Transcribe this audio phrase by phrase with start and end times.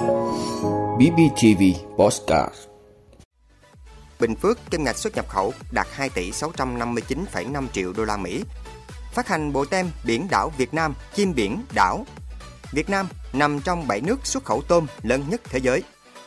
[0.00, 1.62] BBTV
[1.98, 2.54] Postcard
[4.20, 8.44] Bình Phước kim ngạch xuất nhập khẩu đạt 2 tỷ 659,5 triệu đô la Mỹ.
[9.12, 12.06] Phát hành bộ tem biển đảo Việt Nam, chim biển đảo.
[12.72, 15.82] Việt Nam nằm trong 7 nước xuất khẩu tôm lớn nhất thế giới.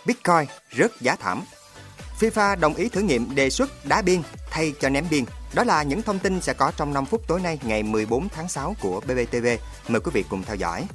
[0.05, 0.46] Bitcoin
[0.78, 1.44] rớt giá thảm.
[2.20, 5.24] FIFA đồng ý thử nghiệm đề xuất đá biên thay cho ném biên.
[5.54, 8.50] Đó là những thông tin sẽ có trong 5 phút tối nay ngày 14 tháng
[8.50, 9.48] 6 của BBTV.
[9.88, 10.88] Mời quý vị cùng theo dõi.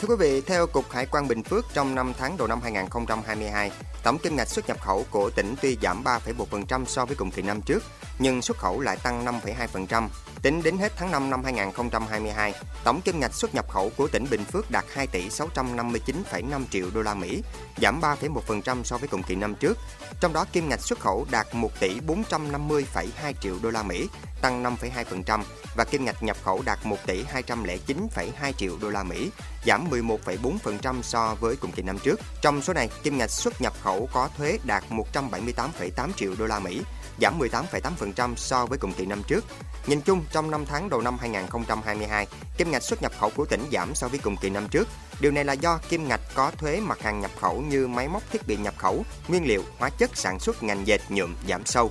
[0.00, 3.70] Thưa quý vị, theo Cục Hải quan Bình Phước trong 5 tháng đầu năm 2022,
[4.02, 7.42] tổng kim ngạch xuất nhập khẩu của tỉnh tuy giảm 3,1% so với cùng kỳ
[7.42, 7.82] năm trước,
[8.18, 10.08] nhưng xuất khẩu lại tăng 5,2%.
[10.42, 12.54] Tính đến hết tháng 5 năm 2022,
[12.84, 16.86] tổng kim ngạch xuất nhập khẩu của tỉnh Bình Phước đạt 2 tỷ 659,5 triệu
[16.94, 17.42] đô la Mỹ,
[17.82, 19.78] giảm 3,1% so với cùng kỳ năm trước.
[20.20, 24.08] Trong đó kim ngạch xuất khẩu đạt 1 tỷ 450,2 triệu đô la Mỹ,
[24.40, 25.42] tăng 5,2%
[25.76, 29.30] và kim ngạch nhập khẩu đạt 1 tỷ 209,2 triệu đô la Mỹ,
[29.66, 32.20] giảm 11,4% so với cùng kỳ năm trước.
[32.42, 36.58] Trong số này, kim ngạch xuất nhập khẩu có thuế đạt 178,8 triệu đô la
[36.58, 36.82] Mỹ,
[37.20, 39.44] giảm 18,8% so với cùng kỳ năm trước.
[39.86, 42.26] Nhìn chung, trong 5 tháng đầu năm 2022,
[42.58, 44.88] kim ngạch xuất nhập khẩu của tỉnh giảm so với cùng kỳ năm trước.
[45.20, 48.22] Điều này là do kim ngạch có thuế mặt hàng nhập khẩu như máy móc
[48.30, 51.90] thiết bị nhập khẩu, nguyên liệu, hóa chất sản xuất ngành dệt nhuộm giảm sâu.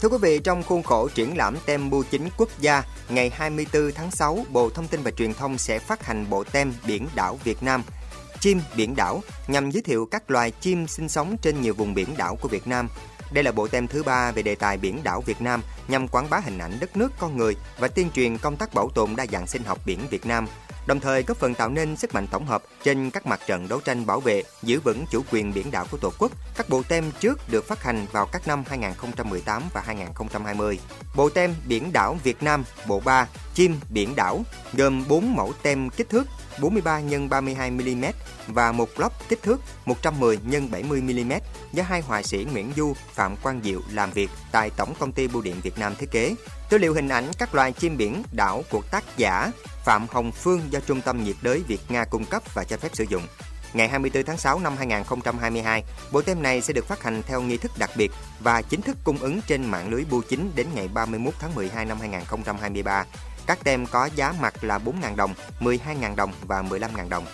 [0.00, 3.92] Thưa quý vị, trong khuôn khổ triển lãm tem bưu chính quốc gia, ngày 24
[3.92, 7.38] tháng 6, Bộ Thông tin và Truyền thông sẽ phát hành bộ tem biển đảo
[7.44, 7.82] Việt Nam
[8.40, 12.16] chim biển đảo nhằm giới thiệu các loài chim sinh sống trên nhiều vùng biển
[12.16, 12.88] đảo của Việt Nam.
[13.32, 16.30] Đây là bộ tem thứ ba về đề tài biển đảo Việt Nam nhằm quảng
[16.30, 19.26] bá hình ảnh đất nước con người và tuyên truyền công tác bảo tồn đa
[19.32, 20.46] dạng sinh học biển Việt Nam–
[20.86, 23.80] đồng thời góp phần tạo nên sức mạnh tổng hợp trên các mặt trận đấu
[23.80, 26.32] tranh bảo vệ, giữ vững chủ quyền biển đảo của Tổ quốc.
[26.56, 30.78] Các bộ tem trước được phát hành vào các năm 2018 và 2020.
[31.16, 35.90] Bộ tem biển đảo Việt Nam bộ 3 chim biển đảo gồm 4 mẫu tem
[35.90, 36.26] kích thước
[36.60, 38.04] 43 x 32 mm
[38.46, 40.40] và một lốc kích thước 110 x
[40.70, 41.32] 70 mm
[41.72, 45.28] do hai họa sĩ Nguyễn Du, Phạm Quang Diệu làm việc tại Tổng công ty
[45.28, 46.34] Bưu điện Việt Nam thiết kế.
[46.70, 49.50] Tư liệu hình ảnh các loài chim biển đảo của tác giả
[49.84, 52.90] Phạm Hồng Phương do Trung tâm nhiệt đới Việt Nga cung cấp và cho phép
[52.92, 53.22] sử dụng.
[53.72, 57.56] Ngày 24 tháng 6 năm 2022, bộ tem này sẽ được phát hành theo nghi
[57.56, 60.88] thức đặc biệt và chính thức cung ứng trên mạng lưới bưu chính đến ngày
[60.94, 63.04] 31 tháng 12 năm 2023.
[63.46, 67.26] Các tem có giá mặt là 4.000 đồng, 12.000 đồng và 15.000 đồng.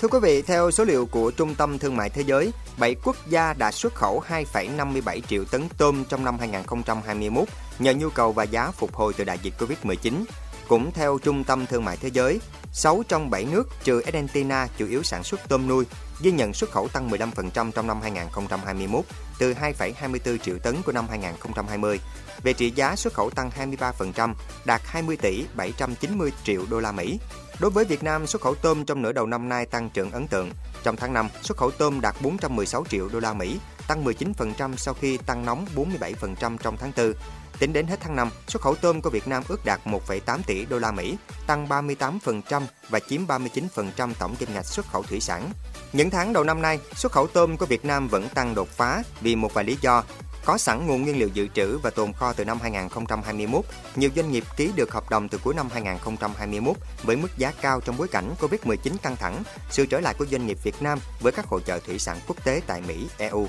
[0.00, 3.16] Thưa quý vị, theo số liệu của Trung tâm Thương mại Thế giới, 7 quốc
[3.28, 8.44] gia đã xuất khẩu 2,57 triệu tấn tôm trong năm 2021 nhờ nhu cầu và
[8.44, 10.24] giá phục hồi từ đại dịch Covid-19.
[10.68, 12.40] Cũng theo Trung tâm Thương mại Thế giới,
[12.72, 15.84] 6 trong 7 nước trừ Argentina chủ yếu sản xuất tôm nuôi,
[16.20, 19.04] ghi nhận xuất khẩu tăng 15% trong năm 2021
[19.38, 22.00] từ 2,24 triệu tấn của năm 2020.
[22.42, 24.34] Về trị giá xuất khẩu tăng 23%,
[24.64, 27.18] đạt 20 tỷ 790 triệu đô la Mỹ.
[27.60, 30.26] Đối với Việt Nam, xuất khẩu tôm trong nửa đầu năm nay tăng trưởng ấn
[30.26, 30.50] tượng.
[30.82, 34.94] Trong tháng 5, xuất khẩu tôm đạt 416 triệu đô la Mỹ, tăng 19% sau
[34.94, 37.12] khi tăng nóng 47% trong tháng 4.
[37.58, 40.64] Tính đến hết tháng 5, xuất khẩu tôm của Việt Nam ước đạt 1,8 tỷ
[40.64, 41.16] đô la Mỹ,
[41.46, 45.50] tăng 38% và chiếm 39% tổng kim ngạch xuất khẩu thủy sản.
[45.92, 49.02] Những tháng đầu năm nay, xuất khẩu tôm của Việt Nam vẫn tăng đột phá
[49.20, 50.04] vì một vài lý do.
[50.44, 53.64] Có sẵn nguồn nguyên liệu dự trữ và tồn kho từ năm 2021,
[53.96, 57.80] nhiều doanh nghiệp ký được hợp đồng từ cuối năm 2021 với mức giá cao
[57.80, 61.32] trong bối cảnh Covid-19 căng thẳng, sự trở lại của doanh nghiệp Việt Nam với
[61.32, 63.48] các hội chợ thủy sản quốc tế tại Mỹ, EU.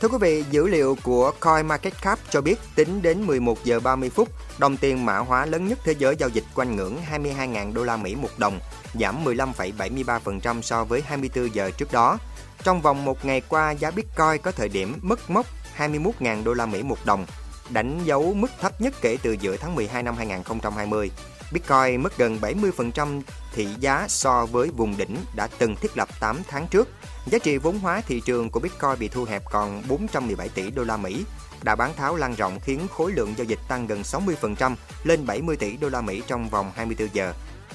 [0.00, 4.28] Thưa quý vị, dữ liệu của CoinMarketCap cho biết tính đến 11 giờ 30 phút,
[4.58, 7.96] đồng tiền mã hóa lớn nhất thế giới giao dịch quanh ngưỡng 22.000 đô la
[7.96, 8.60] Mỹ một đồng,
[8.94, 12.18] giảm 15,73% so với 24 giờ trước đó.
[12.64, 15.46] Trong vòng một ngày qua, giá Bitcoin có thời điểm mất mốc
[15.76, 17.26] 21.000 đô la Mỹ một đồng,
[17.72, 21.10] đánh dấu mức thấp nhất kể từ giữa tháng 12 năm 2020.
[21.52, 23.20] Bitcoin mất gần 70%
[23.52, 26.88] thị giá so với vùng đỉnh đã từng thiết lập 8 tháng trước.
[27.26, 30.84] Giá trị vốn hóa thị trường của Bitcoin bị thu hẹp còn 417 tỷ đô
[30.84, 31.24] la Mỹ.
[31.62, 34.74] Đã bán tháo lan rộng khiến khối lượng giao dịch tăng gần 60%
[35.04, 37.32] lên 70 tỷ đô la Mỹ trong vòng 24 giờ.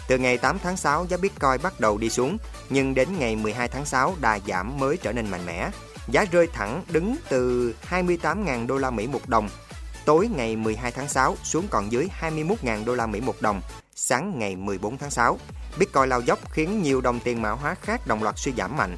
[0.07, 2.37] Từ ngày 8 tháng 6, giá Bitcoin bắt đầu đi xuống,
[2.69, 5.69] nhưng đến ngày 12 tháng 6, đà giảm mới trở nên mạnh mẽ.
[6.07, 9.49] Giá rơi thẳng đứng từ 28.000 đô la Mỹ một đồng
[10.05, 13.61] tối ngày 12 tháng 6 xuống còn dưới 21.000 đô la Mỹ một đồng,
[13.95, 15.37] sáng ngày 14 tháng 6.
[15.79, 18.97] Bitcoin lao dốc khiến nhiều đồng tiền mã hóa khác đồng loạt suy giảm mạnh.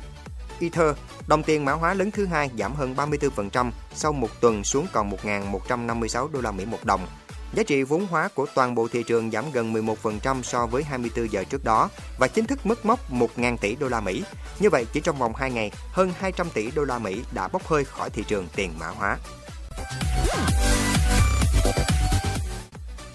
[0.59, 0.95] Ether,
[1.27, 5.11] đồng tiền mã hóa lớn thứ hai giảm hơn 34% sau một tuần xuống còn
[5.11, 7.07] 1.156 đô la Mỹ một đồng.
[7.53, 11.31] Giá trị vốn hóa của toàn bộ thị trường giảm gần 11% so với 24
[11.31, 11.89] giờ trước đó
[12.19, 14.23] và chính thức mất mốc 1.000 tỷ đô la Mỹ.
[14.59, 17.67] Như vậy, chỉ trong vòng 2 ngày, hơn 200 tỷ đô la Mỹ đã bốc
[17.67, 19.17] hơi khỏi thị trường tiền mã hóa.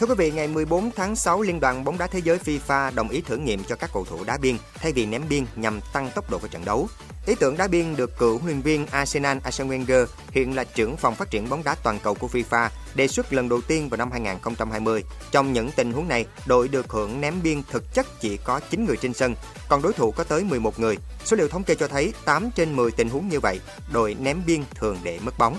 [0.03, 3.09] Thưa quý vị, ngày 14 tháng 6, Liên đoàn bóng đá thế giới FIFA đồng
[3.09, 6.11] ý thử nghiệm cho các cầu thủ đá biên thay vì ném biên nhằm tăng
[6.15, 6.89] tốc độ của trận đấu.
[7.27, 10.97] Ý tưởng đá biên được cựu huấn luyện viên Arsenal Arsene Wenger, hiện là trưởng
[10.97, 13.99] phòng phát triển bóng đá toàn cầu của FIFA, đề xuất lần đầu tiên vào
[13.99, 15.05] năm 2020.
[15.31, 18.85] Trong những tình huống này, đội được hưởng ném biên thực chất chỉ có 9
[18.85, 19.35] người trên sân,
[19.69, 20.99] còn đối thủ có tới 11 người.
[21.25, 23.61] Số liệu thống kê cho thấy 8 trên 10 tình huống như vậy,
[23.93, 25.59] đội ném biên thường để mất bóng.